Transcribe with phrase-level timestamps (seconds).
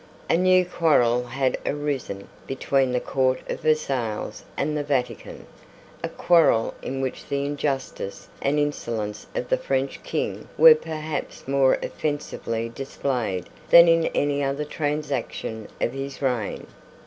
[0.31, 5.45] A new quarrel had arisen between the Court of Versailles and the Vatican,
[6.03, 11.75] a quarrel in which the injustice and insolence of the French King were perhaps more
[11.83, 16.65] offensively displayed than in any other transaction of his reign.